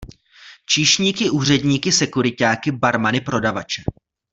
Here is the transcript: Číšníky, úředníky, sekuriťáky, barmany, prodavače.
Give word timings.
Číšníky, 0.65 1.29
úředníky, 1.29 1.91
sekuriťáky, 1.91 2.71
barmany, 2.71 3.21
prodavače. 3.21 3.83